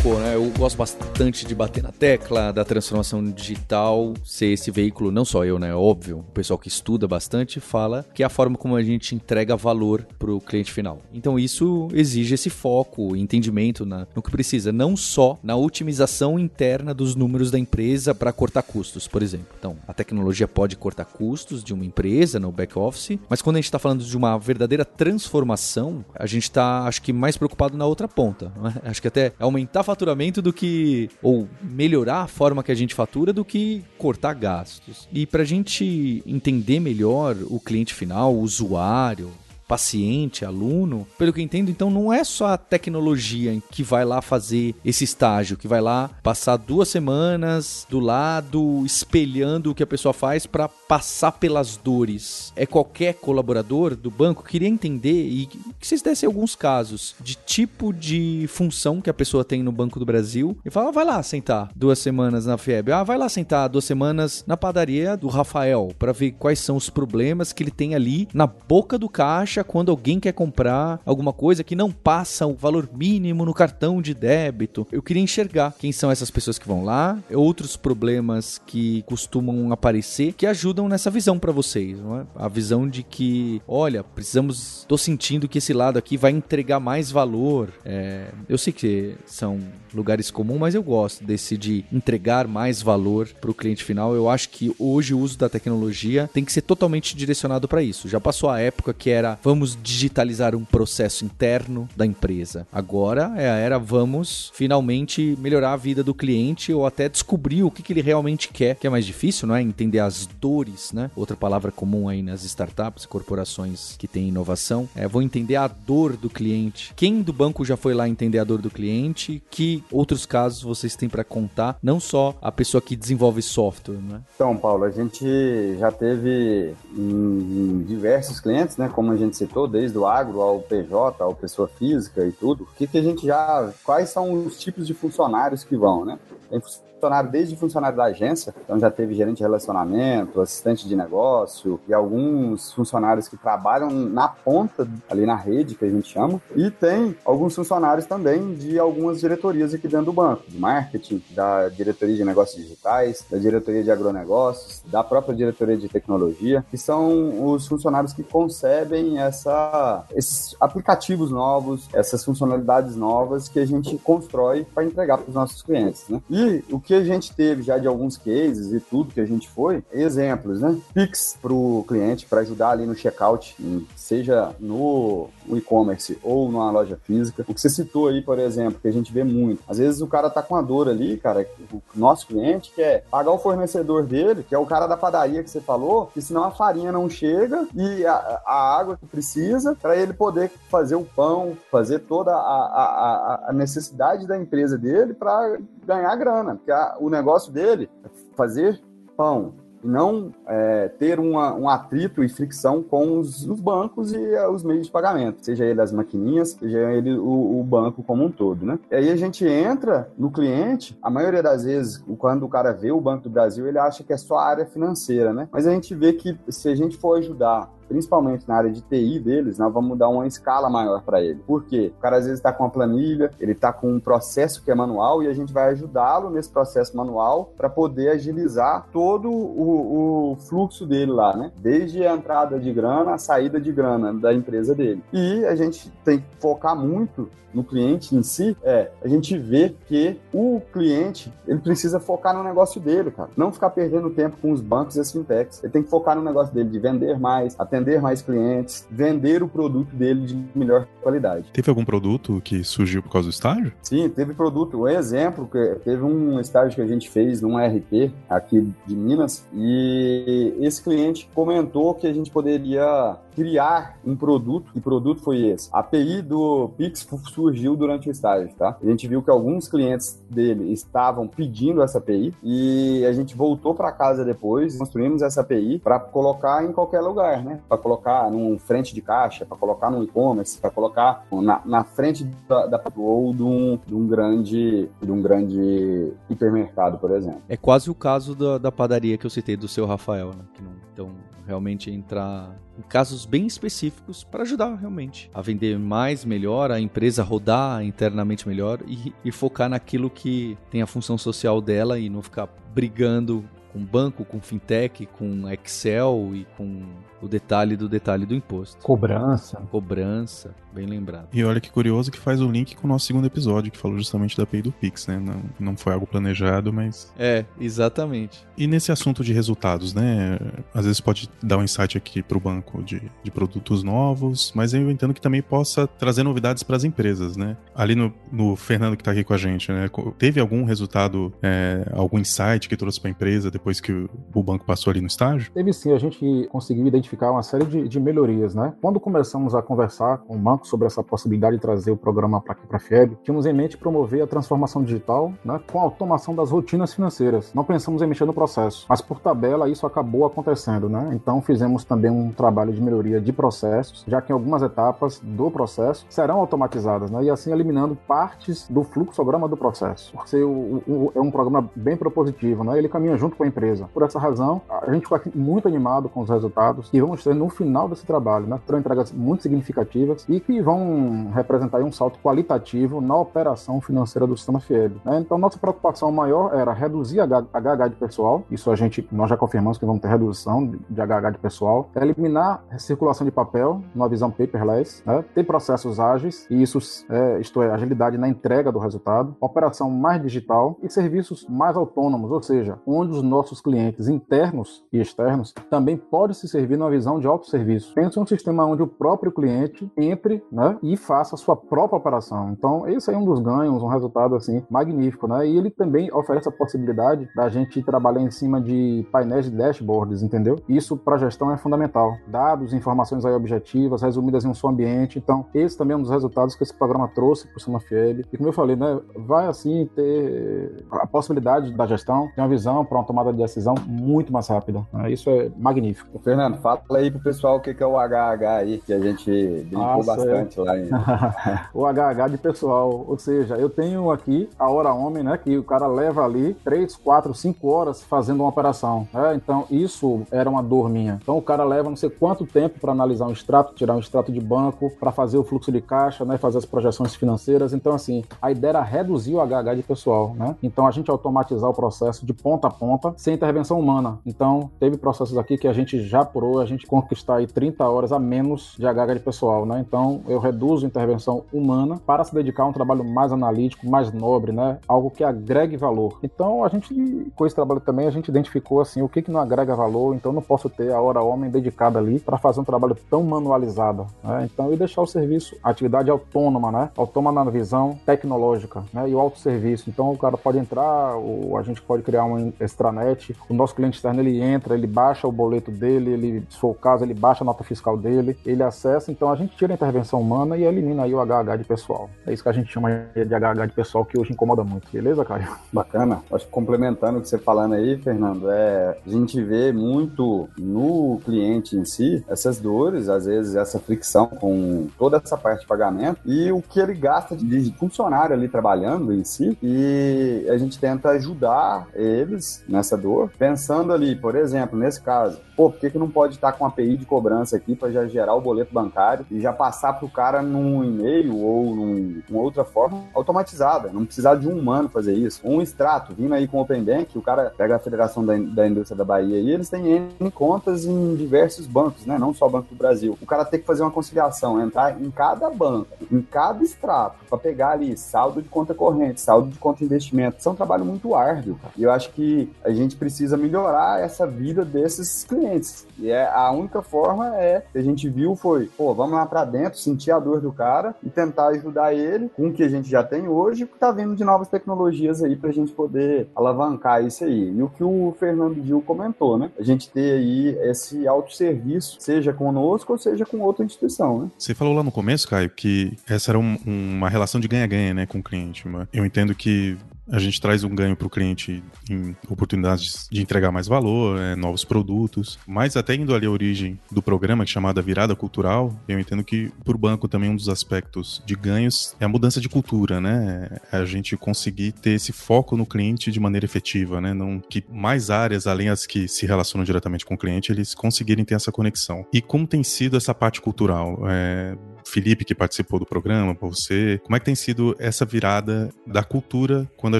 [0.01, 0.35] Colocou, né?
[0.35, 5.43] Eu gosto bastante de bater na tecla da transformação digital ser esse veículo, não só
[5.43, 5.73] eu, né?
[5.75, 9.57] Óbvio, o pessoal que estuda bastante fala que é a forma como a gente entrega
[9.57, 11.01] valor para o cliente final.
[11.13, 16.93] Então isso exige esse foco, entendimento na, no que precisa, não só na otimização interna
[16.93, 19.47] dos números da empresa para cortar custos, por exemplo.
[19.57, 23.59] Então, a tecnologia pode cortar custos de uma empresa no back office, mas quando a
[23.59, 27.85] gente está falando de uma verdadeira transformação, a gente está, acho que, mais preocupado na
[27.85, 28.51] outra ponta.
[28.85, 28.89] É?
[28.89, 31.09] Acho que até aumentar faturamento do que.
[31.21, 35.09] ou melhorar a forma que a gente fatura do que cortar gastos.
[35.11, 39.31] E para a gente entender melhor o cliente final, o usuário,
[39.69, 44.73] paciente, aluno, pelo que entendo, então não é só a tecnologia que vai lá fazer
[44.83, 50.11] esse estágio, que vai lá passar duas semanas do lado, espelhando o que a pessoa
[50.11, 52.51] faz para passar pelas dores.
[52.55, 57.93] É qualquer colaborador do banco queria entender e que vocês dessem alguns casos de tipo
[57.93, 61.21] de função que a pessoa tem no Banco do Brasil e fala, ah, vai lá
[61.21, 65.91] sentar duas semanas na FEB, ah, vai lá sentar duas semanas na padaria do Rafael
[65.99, 69.91] para ver quais são os problemas que ele tem ali na boca do caixa quando
[69.91, 74.87] alguém quer comprar alguma coisa que não passa o valor mínimo no cartão de débito.
[74.91, 80.33] Eu queria enxergar quem são essas pessoas que vão lá, outros problemas que costumam aparecer
[80.33, 82.25] que ajudam nessa visão para vocês, não é?
[82.35, 87.11] A visão de que, olha, precisamos, tô sentindo que esse lado aqui vai entregar mais
[87.11, 87.73] valor.
[87.83, 89.59] É, eu sei que são
[89.93, 94.15] lugares comuns, mas eu gosto desse de entregar mais valor para o cliente final.
[94.15, 98.07] Eu acho que hoje o uso da tecnologia tem que ser totalmente direcionado para isso.
[98.07, 102.67] Já passou a época que era vamos digitalizar um processo interno da empresa.
[102.71, 107.71] Agora é a era vamos finalmente melhorar a vida do cliente ou até descobrir o
[107.71, 109.61] que, que ele realmente quer, que é mais difícil, não é?
[109.61, 111.11] Entender as dores, né?
[111.15, 116.15] Outra palavra comum aí nas startups, corporações que têm inovação, é vou entender a dor
[116.15, 116.93] do cliente.
[116.95, 119.41] Quem do banco já foi lá entender a dor do cliente?
[119.49, 121.77] Que outros casos vocês têm para contar?
[121.81, 124.21] Não só a pessoa que desenvolve software, né?
[124.35, 128.89] Então, Paulo, a gente já teve em, em diversos clientes, né?
[128.93, 132.67] Como a gente citou, desde o agro ao PJ, ao pessoa física e tudo, o
[132.77, 133.71] que, que a gente já.
[133.83, 136.19] Quais são os tipos de funcionários que vão, né?
[136.49, 136.61] Tem
[136.99, 141.93] funcionário desde funcionário da agência, então já teve gerente de relacionamento, assistente de negócio e
[141.93, 147.15] alguns funcionários que trabalham na ponta, ali na rede, que a gente chama, e tem
[147.23, 152.25] alguns funcionários também de algumas diretorias aqui dentro do banco, de marketing, da diretoria de
[152.25, 158.11] negócios digitais, da diretoria de agronegócios, da própria diretoria de tecnologia, que são os funcionários
[158.11, 165.17] que concebem essa, esses aplicativos novos, essas funcionalidades novas que a gente constrói para entregar
[165.17, 166.21] para os nossos clientes, né?
[166.29, 166.38] E
[166.71, 169.83] o que a gente teve já de alguns cases e tudo que a gente foi,
[169.91, 170.77] exemplos, né?
[170.93, 173.55] Pix para o cliente para ajudar ali no checkout,
[173.95, 177.43] seja no e-commerce ou numa loja física.
[177.47, 179.61] O que você citou aí, por exemplo, que a gente vê muito.
[179.67, 183.31] Às vezes o cara tá com a dor ali, cara, o nosso cliente quer pagar
[183.31, 186.51] o fornecedor dele, que é o cara da padaria que você falou, que senão a
[186.51, 191.57] farinha não chega e a, a água que precisa para ele poder fazer o pão,
[191.71, 196.55] fazer toda a, a, a necessidade da empresa dele para ganhar grana.
[196.55, 198.81] Porque o negócio dele é fazer
[199.15, 204.51] pão, não é, ter uma, um atrito e fricção com os, os bancos e uh,
[204.51, 208.31] os meios de pagamento, seja ele as maquininhas, seja ele o, o, banco como um
[208.31, 208.79] todo, né?
[208.91, 212.91] E aí a gente entra no cliente, a maioria das vezes, quando o cara vê
[212.91, 215.47] o Banco do Brasil, ele acha que é só a área financeira, né?
[215.51, 219.19] Mas a gente vê que se a gente for ajudar principalmente na área de TI
[219.19, 221.39] deles, nós vamos dar uma escala maior para ele.
[221.45, 221.91] Por quê?
[221.97, 224.75] O cara às vezes está com uma planilha, ele está com um processo que é
[224.75, 230.35] manual e a gente vai ajudá-lo nesse processo manual para poder agilizar todo o, o,
[230.35, 231.51] fluxo dele lá, né?
[231.57, 235.03] Desde a entrada de grana, a saída de grana da empresa dele.
[235.11, 239.75] E a gente tem que focar muito no cliente em si, é a gente vê
[239.87, 243.29] que o cliente ele precisa focar no negócio dele, cara.
[243.35, 245.63] Não ficar perdendo tempo com os bancos e as fintechs.
[245.63, 249.47] Ele tem que focar no negócio dele de vender mais, atender mais clientes, vender o
[249.47, 251.45] produto dele de melhor qualidade.
[251.51, 253.71] Teve algum produto que surgiu por causa do estágio?
[253.81, 254.81] Sim, teve produto.
[254.81, 255.49] Um exemplo,
[255.83, 261.29] teve um estágio que a gente fez num RP aqui de Minas e esse cliente
[261.33, 264.71] comentou que a gente poderia criar um produto.
[264.73, 265.69] Que produto foi esse?
[265.71, 268.77] A API do Pix surgiu durante o estágio, tá?
[268.81, 273.73] A gente viu que alguns clientes dele estavam pedindo essa API e a gente voltou
[273.73, 277.61] para casa depois, construímos essa API para colocar em qualquer lugar, né?
[277.69, 282.23] Para colocar num frente de caixa, para colocar no e-commerce, para colocar na, na frente
[282.47, 287.41] da, da ou de um, de um grande de um grande hipermercado, por exemplo.
[287.47, 290.43] É quase o caso da, da padaria que eu citei do seu Rafael, né?
[290.53, 291.11] Que não, então
[291.49, 297.23] realmente entrar em casos bem específicos para ajudar realmente a vender mais, melhor, a empresa
[297.23, 302.21] rodar internamente melhor e, e focar naquilo que tem a função social dela e não
[302.21, 306.83] ficar brigando com banco, com fintech, com Excel e com
[307.21, 308.81] o detalhe do detalhe do imposto.
[308.81, 309.57] Cobrança.
[309.71, 311.27] Cobrança, bem lembrado.
[311.33, 313.97] E olha que curioso que faz o link com o nosso segundo episódio, que falou
[313.97, 315.19] justamente da API do Pix, né?
[315.19, 317.11] Não, não foi algo planejado, mas.
[317.17, 318.45] É, exatamente.
[318.57, 320.39] E nesse assunto de resultados, né?
[320.73, 324.73] Às vezes pode dar um insight aqui para o banco de, de produtos novos, mas
[324.73, 327.57] eu entendo que também possa trazer novidades para as empresas, né?
[327.75, 329.89] Ali no, no Fernando que está aqui com a gente, né?
[330.17, 334.43] Teve algum resultado, é, algum insight que trouxe para a empresa depois que o, o
[334.43, 335.51] banco passou ali no estágio?
[335.51, 338.73] Teve sim, a gente conseguiu identificar identificar uma série de, de, melhorias, né?
[338.81, 342.53] Quando começamos a conversar com o banco sobre essa possibilidade de trazer o programa para
[342.53, 346.35] aqui para a FIEB, tínhamos em mente promover a transformação digital, né, com a automação
[346.35, 347.53] das rotinas financeiras.
[347.53, 351.11] Não pensamos em mexer no processo, mas por tabela isso acabou acontecendo, né?
[351.13, 356.05] Então fizemos também um trabalho de melhoria de processos, já que algumas etapas do processo
[356.09, 357.23] serão automatizadas, né?
[357.23, 360.13] E assim eliminando partes do fluxograma do processo.
[360.13, 362.77] Porque o, o, é um programa bem propositivo, né?
[362.77, 363.89] Ele caminha junto com a empresa.
[363.93, 367.49] Por essa razão, a gente ficou muito animado com os resultados e vamos ter no
[367.49, 368.59] final desse trabalho, né?
[368.65, 374.35] Terão entregas muito significativas e que vão representar um salto qualitativo na operação financeira do
[374.37, 375.01] sistema FIEB.
[375.03, 375.19] Né?
[375.19, 379.37] Então, nossa preocupação maior era reduzir a HH de pessoal, isso a gente, nós já
[379.37, 384.09] confirmamos que vamos ter redução de HH de pessoal, eliminar a circulação de papel numa
[384.09, 385.23] visão paperless, né?
[385.33, 390.21] ter processos ágeis, e isso, é, isto é, agilidade na entrega do resultado, operação mais
[390.21, 395.97] digital e serviços mais autônomos, ou seja, onde os nossos clientes internos e externos também
[395.97, 397.93] podem se servir na visão de autosserviço.
[397.93, 401.97] Pense em um sistema onde o próprio cliente entre né, e faça a sua própria
[401.97, 402.51] operação.
[402.51, 405.27] Então, esse é um dos ganhos, um resultado assim magnífico.
[405.27, 405.47] Né?
[405.47, 410.23] E ele também oferece a possibilidade da gente trabalhar em cima de painéis de dashboards,
[410.23, 410.57] entendeu?
[410.67, 412.15] Isso para gestão é fundamental.
[412.27, 415.19] Dados, informações aí objetivas, resumidas em um só ambiente.
[415.19, 418.19] Então, esse também é um dos resultados que esse programa trouxe para o Sistema Fiel.
[418.19, 422.83] E como eu falei, né, vai assim ter a possibilidade da gestão ter uma visão
[422.85, 424.85] para uma tomada de decisão muito mais rápida.
[424.93, 425.11] Né?
[425.11, 426.19] Isso é magnífico.
[426.19, 429.29] Fernando, fala Fala aí pro pessoal o que é o HH aí, que a gente
[429.31, 430.63] brincou Nossa, bastante é.
[430.63, 430.77] lá.
[430.77, 430.89] Em...
[431.73, 435.63] o HH de pessoal, ou seja, eu tenho aqui a hora homem, né, que o
[435.63, 439.07] cara leva ali 3, 4, 5 horas fazendo uma operação.
[439.13, 439.35] Né?
[439.35, 441.19] Então, isso era uma dor minha.
[441.21, 444.31] Então, o cara leva não sei quanto tempo para analisar um extrato, tirar um extrato
[444.31, 447.73] de banco, para fazer o fluxo de caixa, né, fazer as projeções financeiras.
[447.73, 450.55] Então, assim, a ideia era reduzir o HH de pessoal, né?
[450.61, 454.19] Então, a gente automatizar o processo de ponta a ponta, sem intervenção humana.
[454.25, 458.19] Então, teve processos aqui que a gente já apurou, gente conquistar aí 30 horas a
[458.19, 459.83] menos de HH de pessoal, né?
[459.85, 464.11] Então eu reduzo a intervenção humana para se dedicar a um trabalho mais analítico, mais
[464.11, 464.77] nobre, né?
[464.87, 466.19] Algo que agregue valor.
[466.23, 469.39] Então a gente, com esse trabalho também, a gente identificou assim o que, que não
[469.39, 472.95] agrega valor, então não posso ter a hora homem dedicada ali para fazer um trabalho
[473.09, 474.47] tão manualizado, né?
[474.51, 476.89] Então e deixar o serviço, atividade autônoma, né?
[476.95, 479.09] Autônoma na visão tecnológica, né?
[479.09, 479.89] E o autosserviço.
[479.89, 483.97] Então o cara pode entrar, o, a gente pode criar um extranet, o nosso cliente
[483.97, 487.45] externo ele entra, ele baixa o boleto dele, ele for o caso, ele baixa a
[487.45, 491.13] nota fiscal dele, ele acessa, então a gente tira a intervenção humana e elimina aí
[491.13, 492.09] o HH de pessoal.
[492.25, 494.91] É isso que a gente chama de HH de pessoal, que hoje incomoda muito.
[494.91, 495.47] Beleza, Caio?
[495.71, 496.21] Bacana.
[496.31, 501.19] Acho que complementando o que você falando aí, Fernando, é a gente vê muito no
[501.23, 506.19] cliente em si essas dores, às vezes essa fricção com toda essa parte de pagamento
[506.25, 511.09] e o que ele gasta de funcionário ali trabalhando em si e a gente tenta
[511.11, 516.09] ajudar eles nessa dor, pensando ali, por exemplo, nesse caso, pô, por que, que não
[516.09, 519.53] pode estar com API de cobrança aqui para já gerar o boleto bancário e já
[519.53, 524.57] passar para o cara num e-mail ou num, outra forma automatizada, não precisar de um
[524.57, 525.41] humano fazer isso.
[525.43, 528.67] Um extrato, vindo aí com o Open Bank, o cara pega a Federação da, da
[528.67, 529.87] Indústria da Bahia e eles têm
[530.19, 532.17] N contas em diversos bancos, né?
[532.17, 533.17] Não só o Banco do Brasil.
[533.21, 537.37] O cara tem que fazer uma conciliação, entrar em cada banco, em cada extrato, para
[537.37, 540.39] pegar ali saldo de conta corrente, saldo de conta investimento.
[540.39, 541.73] Isso é um trabalho muito árduo, cara.
[541.77, 545.85] E eu acho que a gente precisa melhorar essa vida desses clientes.
[545.97, 549.45] E é a única forma é que a gente viu foi, pô, vamos lá para
[549.45, 552.89] dentro, sentir a dor do cara e tentar ajudar ele com o que a gente
[552.89, 557.23] já tem hoje, que tá vindo de novas tecnologias aí pra gente poder alavancar isso
[557.23, 557.53] aí.
[557.55, 559.51] E o que o Fernando Gil comentou, né?
[559.59, 564.31] A gente ter aí esse autosserviço, seja conosco ou seja com outra instituição, né?
[564.37, 568.05] Você falou lá no começo, Caio, que essa era um, uma relação de ganha-ganha, né,
[568.05, 568.65] com o cliente.
[568.93, 569.77] Eu entendo que
[570.11, 574.35] a gente traz um ganho para o cliente em oportunidades de entregar mais valor, é,
[574.35, 575.37] novos produtos.
[575.47, 579.51] Mas até indo ali a origem do programa, é chamada Virada Cultural, eu entendo que
[579.63, 583.57] para o banco também um dos aspectos de ganhos é a mudança de cultura, né?
[583.71, 587.13] É a gente conseguir ter esse foco no cliente de maneira efetiva, né?
[587.13, 591.25] Não que mais áreas, além as que se relacionam diretamente com o cliente, eles conseguirem
[591.25, 592.05] ter essa conexão.
[592.13, 593.99] E como tem sido essa parte cultural?
[594.07, 594.57] É,
[594.89, 599.03] Felipe, que participou do programa, por você, como é que tem sido essa virada da
[599.03, 599.99] cultura quando a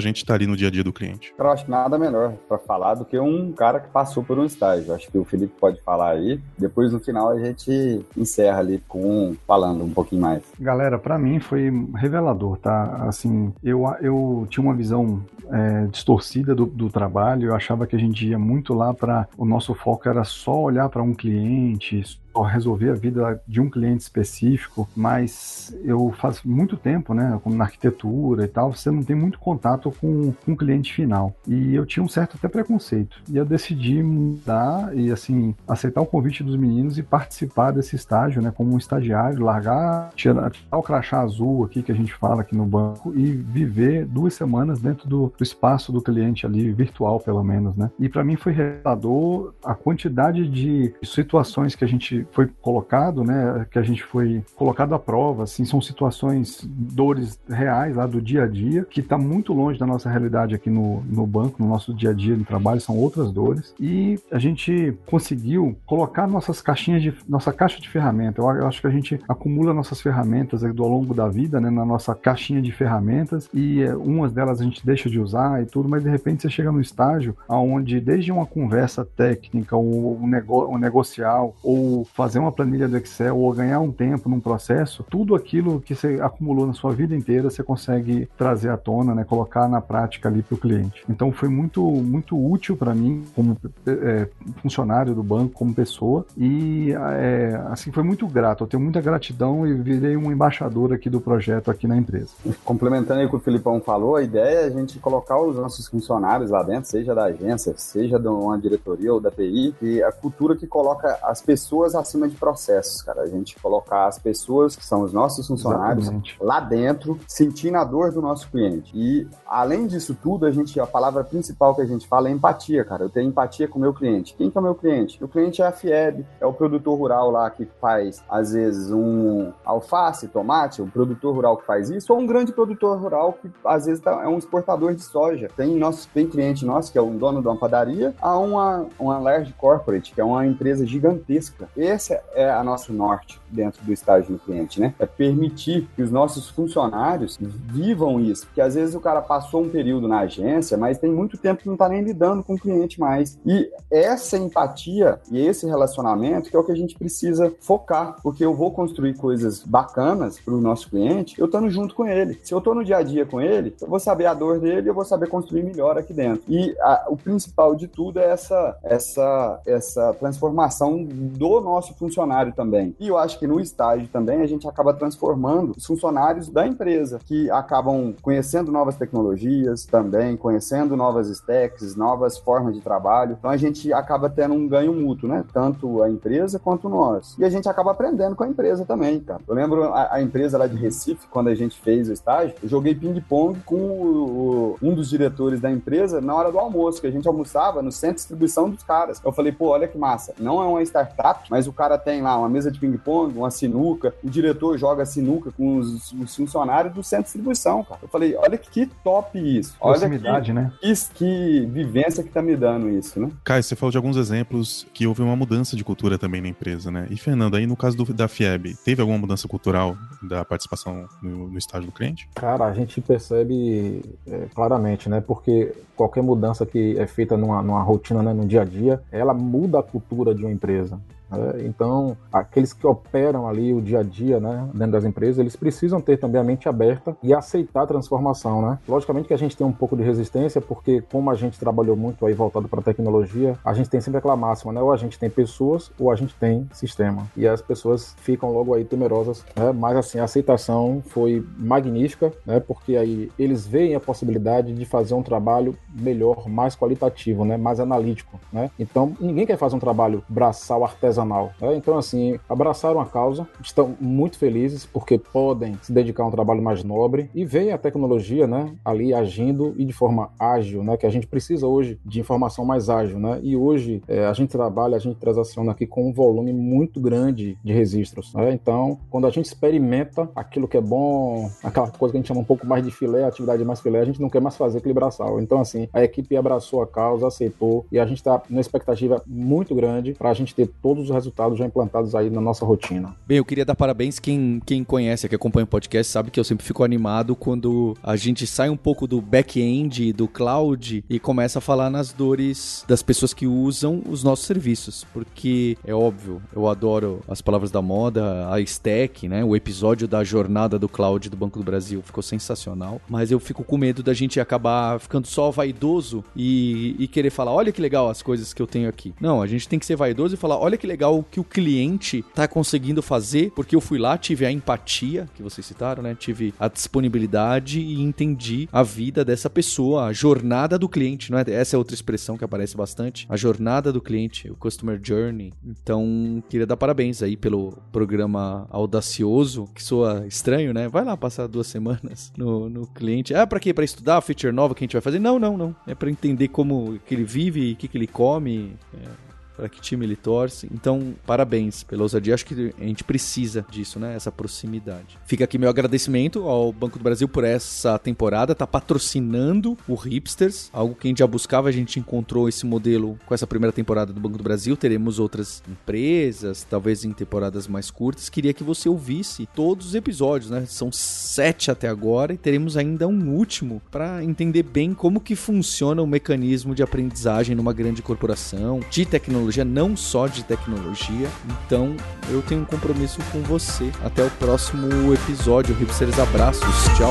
[0.00, 1.32] gente está ali no dia a dia do cliente?
[1.38, 4.44] Eu acho que nada melhor para falar do que um cara que passou por um
[4.44, 4.92] estágio.
[4.92, 6.40] Acho que o Felipe pode falar aí.
[6.58, 10.42] Depois, no final, a gente encerra ali com falando um pouquinho mais.
[10.58, 13.04] Galera, para mim foi revelador, tá?
[13.08, 17.48] Assim, eu, eu tinha uma visão é, distorcida do, do trabalho.
[17.48, 20.88] Eu achava que a gente ia muito lá para o nosso foco era só olhar
[20.88, 22.02] para um cliente,
[22.42, 27.64] resolver a vida de um cliente específico, mas eu faço muito tempo, né, como na
[27.64, 31.34] arquitetura e tal, você não tem muito contato com, com o cliente final.
[31.46, 33.22] E eu tinha um certo até preconceito.
[33.28, 38.42] E eu decidi mudar e, assim, aceitar o convite dos meninos e participar desse estágio,
[38.42, 42.42] né, como um estagiário, largar, tirar, tirar o crachá azul aqui que a gente fala
[42.42, 47.20] aqui no banco e viver duas semanas dentro do, do espaço do cliente ali, virtual
[47.20, 47.90] pelo menos, né.
[47.98, 53.66] E para mim foi revelador a quantidade de situações que a gente foi colocado, né,
[53.70, 58.44] que a gente foi colocado à prova, assim, são situações, dores reais lá do dia
[58.44, 61.94] a dia, que está muito longe da nossa realidade aqui no, no banco, no nosso
[61.94, 67.02] dia a dia no trabalho, são outras dores, e a gente conseguiu colocar nossas caixinhas
[67.02, 70.88] de, nossa caixa de ferramentas, eu, eu acho que a gente acumula nossas ferramentas ao
[70.88, 74.84] longo da vida, né, na nossa caixinha de ferramentas, e é, umas delas a gente
[74.84, 78.46] deixa de usar e tudo, mas de repente você chega no estágio onde desde uma
[78.46, 83.80] conversa técnica, ou um, nego, um negocial, ou fazer uma planilha do Excel ou ganhar
[83.80, 88.28] um tempo num processo, tudo aquilo que você acumulou na sua vida inteira você consegue
[88.36, 91.02] trazer à tona, né, colocar na prática ali para o cliente.
[91.08, 94.28] Então foi muito muito útil para mim como é,
[94.62, 98.64] funcionário do banco, como pessoa e é, assim foi muito grato.
[98.64, 102.30] Eu tenho muita gratidão e virei um embaixador aqui do projeto aqui na empresa.
[102.64, 106.50] Complementando o que o Filipão falou, a ideia é a gente colocar os nossos funcionários
[106.50, 110.56] lá dentro, seja da agência, seja de uma diretoria ou da TI, e a cultura
[110.56, 113.22] que coloca as pessoas acima de processos, cara.
[113.22, 116.36] A gente colocar as pessoas que são os nossos funcionários Exatamente.
[116.40, 118.90] lá dentro, sentindo a dor do nosso cliente.
[118.94, 122.84] E além disso tudo, a gente, a palavra principal que a gente fala é empatia,
[122.84, 123.04] cara.
[123.04, 124.34] Eu tenho empatia com o meu cliente.
[124.34, 125.22] Quem que é o meu cliente?
[125.22, 129.52] O cliente é a FIEB, é o produtor rural lá que faz, às vezes, um
[129.64, 133.86] alface, tomate, o produtor rural que faz isso, ou um grande produtor rural que, às
[133.86, 135.48] vezes, tá, é um exportador de soja.
[135.56, 139.18] Tem, nosso, tem cliente nosso, que é um dono de uma padaria, a uma, uma
[139.18, 141.68] large corporate, que é uma empresa gigantesca.
[141.90, 144.94] Esse é a nosso norte dentro do estágio do cliente, né?
[144.98, 149.68] É permitir que os nossos funcionários vivam isso, porque às vezes o cara passou um
[149.68, 153.00] período na agência, mas tem muito tempo que não está nem lidando com o cliente
[153.00, 153.38] mais.
[153.44, 158.44] E essa empatia e esse relacionamento que é o que a gente precisa focar, porque
[158.44, 162.38] eu vou construir coisas bacanas para o nosso cliente, eu estando junto com ele.
[162.44, 164.88] Se eu estou no dia a dia com ele, eu vou saber a dor dele,
[164.88, 166.42] eu vou saber construir melhor aqui dentro.
[166.48, 172.94] E a, o principal de tudo é essa essa essa transformação do nosso funcionário também.
[172.98, 177.18] E eu acho que no estágio também a gente acaba transformando os funcionários da empresa,
[177.24, 183.36] que acabam conhecendo novas tecnologias também, conhecendo novas stacks, novas formas de trabalho.
[183.38, 185.44] Então a gente acaba tendo um ganho mútuo, né?
[185.52, 187.36] Tanto a empresa quanto nós.
[187.38, 189.40] E a gente acaba aprendendo com a empresa também, cara.
[189.46, 192.68] Eu lembro a, a empresa lá de Recife, quando a gente fez o estágio, eu
[192.68, 197.10] joguei ping-pong com o, um dos diretores da empresa na hora do almoço, que a
[197.10, 199.20] gente almoçava no centro de distribuição dos caras.
[199.24, 200.34] Eu falei, pô, olha que massa.
[200.38, 204.14] Não é uma startup, mas o cara tem lá uma mesa de ping-pong, uma sinuca,
[204.22, 208.00] o diretor joga sinuca com os, os, funcionários do centro de distribuição, cara.
[208.02, 209.76] Eu falei, olha que top isso.
[209.80, 210.72] Olha Proximidade, que, né?
[210.80, 213.30] Que, que vivência que tá me dando isso, né?
[213.44, 216.90] Caio, você falou de alguns exemplos que houve uma mudança de cultura também na empresa,
[216.90, 217.06] né?
[217.10, 221.48] E Fernando, aí no caso do, da FIEB, teve alguma mudança cultural da participação no,
[221.48, 222.28] no estágio do cliente?
[222.34, 225.20] Cara, a gente percebe é, claramente, né?
[225.20, 229.34] Porque qualquer mudança que é feita numa, numa rotina, né, no dia a dia, ela
[229.34, 230.98] muda a cultura de uma empresa.
[231.30, 231.64] Né?
[231.64, 236.00] Então, aqueles que operam ali o dia a dia né, dentro das empresas, eles precisam
[236.00, 238.62] ter também a mente aberta e aceitar a transformação.
[238.62, 238.78] Né?
[238.88, 242.26] Logicamente que a gente tem um pouco de resistência, porque como a gente trabalhou muito
[242.26, 244.80] aí voltado para a tecnologia, a gente tem sempre aquela máxima, né?
[244.80, 247.26] ou a gente tem pessoas ou a gente tem sistema.
[247.36, 249.72] E as pessoas ficam logo aí temerosas, né?
[249.72, 252.60] mas assim, a aceitação foi magnífica, né?
[252.60, 257.56] porque aí eles veem a possibilidade de fazer um trabalho melhor, mais qualitativo, né?
[257.56, 258.40] mais analítico.
[258.52, 258.70] Né?
[258.78, 261.52] Então, ninguém quer fazer um trabalho braçal, artesanal, artesanal.
[261.60, 261.76] Né?
[261.76, 266.62] Então, assim, abraçaram a causa, estão muito felizes porque podem se dedicar a um trabalho
[266.62, 271.06] mais nobre e veem a tecnologia né, ali agindo e de forma ágil, né, que
[271.06, 273.18] a gente precisa hoje de informação mais ágil.
[273.18, 273.40] Né?
[273.42, 277.56] E hoje é, a gente trabalha, a gente transaciona aqui com um volume muito grande
[277.62, 278.34] de registros.
[278.34, 278.52] Né?
[278.52, 282.40] Então, quando a gente experimenta aquilo que é bom, aquela coisa que a gente chama
[282.40, 284.94] um pouco mais de filé, atividade mais filé, a gente não quer mais fazer aquele
[284.94, 285.40] braçal.
[285.40, 289.74] Então, assim, a equipe abraçou a causa, aceitou e a gente está numa expectativa muito
[289.74, 293.14] grande para a gente ter todos os resultados já implantados aí na nossa rotina.
[293.26, 296.44] Bem, eu queria dar parabéns quem, quem conhece, que acompanha o podcast, sabe que eu
[296.44, 301.58] sempre fico animado quando a gente sai um pouco do back-end, do cloud e começa
[301.58, 306.68] a falar nas dores das pessoas que usam os nossos serviços, porque é óbvio, eu
[306.68, 309.44] adoro as palavras da moda, a stack, né?
[309.44, 313.64] O episódio da jornada do cloud do Banco do Brasil ficou sensacional, mas eu fico
[313.64, 318.08] com medo da gente acabar ficando só vaidoso e, e querer falar, olha que legal
[318.08, 319.14] as coisas que eu tenho aqui.
[319.20, 321.40] Não, a gente tem que ser vaidoso e falar, olha que legal legal o que
[321.40, 326.02] o cliente tá conseguindo fazer, porque eu fui lá, tive a empatia, que vocês citaram,
[326.02, 326.14] né?
[326.14, 331.44] Tive a disponibilidade e entendi a vida dessa pessoa, a jornada do cliente, não é?
[331.48, 333.26] Essa é outra expressão que aparece bastante.
[333.30, 335.54] A jornada do cliente, o customer journey.
[335.64, 340.86] Então, queria dar parabéns aí pelo programa audacioso, que soa estranho, né?
[340.86, 343.34] Vai lá passar duas semanas no, no cliente.
[343.34, 343.72] Ah, para quê?
[343.72, 345.18] Para estudar a feature nova que a gente vai fazer?
[345.18, 345.74] Não, não, não.
[345.86, 348.76] É para entender como que ele vive, o que, que ele come.
[348.92, 350.68] É para que time ele torce.
[350.72, 352.34] Então, parabéns pela ousadia.
[352.34, 354.14] Acho que a gente precisa disso, né?
[354.14, 355.18] Essa proximidade.
[355.26, 360.70] Fica aqui meu agradecimento ao Banco do Brasil por essa temporada, tá patrocinando o Hipsters,
[360.72, 364.12] algo que a gente já buscava, a gente encontrou esse modelo com essa primeira temporada
[364.12, 364.76] do Banco do Brasil.
[364.76, 368.28] Teremos outras empresas, talvez em temporadas mais curtas.
[368.28, 370.64] Queria que você ouvisse todos os episódios, né?
[370.66, 376.00] São sete até agora e teremos ainda um último para entender bem como que funciona
[376.00, 381.28] o mecanismo de aprendizagem numa grande corporação, de tecnologia tecnologia, não só de tecnologia.
[381.66, 381.96] Então
[382.30, 383.90] eu tenho um compromisso com você.
[384.04, 385.74] Até o próximo episódio.
[385.74, 386.64] Hipsters, abraços.
[386.96, 387.10] Tchau.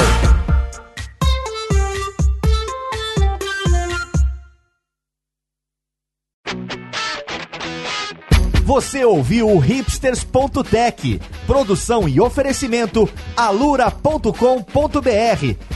[8.63, 14.29] Você ouviu o hipsters.tech, produção e oferecimento alura.com.br,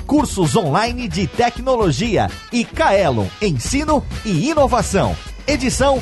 [0.06, 5.18] cursos online de tecnologia e Kaelon, ensino e inovação.
[5.48, 6.02] Edição